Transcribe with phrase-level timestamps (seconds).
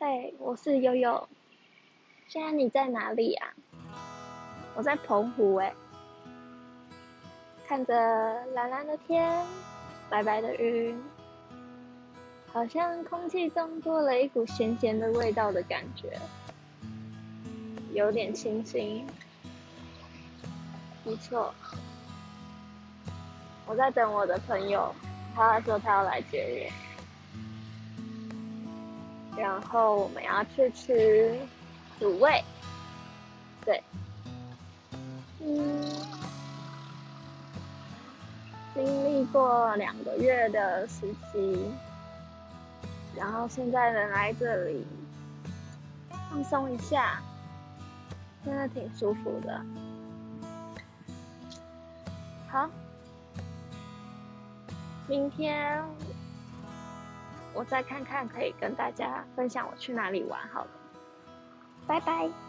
[0.00, 1.28] 嘿，我是悠悠。
[2.28, 3.52] 现在你在哪里啊？
[4.76, 5.74] 我在澎湖哎，
[7.66, 7.94] 看着
[8.54, 9.44] 蓝蓝的天，
[10.08, 10.96] 白白的云，
[12.52, 16.16] 好像空气中多了一股咸咸的味道的感觉，
[17.92, 19.04] 有点清新，
[21.02, 21.52] 不错。
[23.66, 24.94] 我在等我的朋友，
[25.34, 26.72] 他说他要来接我，
[29.38, 31.38] 然后我们要去吃
[32.00, 32.42] 卤味，
[33.64, 33.80] 对，
[35.40, 35.80] 嗯，
[38.74, 41.70] 经历过两个月的实习，
[43.16, 44.84] 然后现在能来这里
[46.10, 47.22] 放松一下，
[48.44, 49.64] 真的挺舒服的，
[52.50, 52.68] 好。
[55.06, 55.82] 明天
[57.58, 60.70] 我再看看，可以跟大家分享我去哪里玩好了。
[61.88, 62.47] 拜拜。